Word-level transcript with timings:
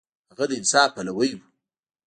هغه 0.31 0.45
د 0.49 0.51
انصاف 0.59 0.89
پلوی 0.95 1.31
و. 1.37 1.41